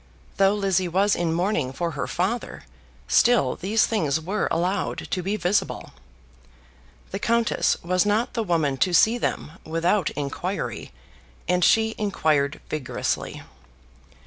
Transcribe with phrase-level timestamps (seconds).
[0.37, 2.63] Though Lizzie was in mourning for her father,
[3.07, 5.91] still these things were allowed to be visible.
[7.11, 10.91] The countess was not the woman to see them without inquiry,
[11.47, 13.43] and she inquired vigorously.